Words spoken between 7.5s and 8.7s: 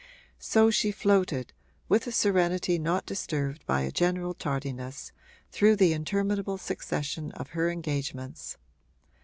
her engagements.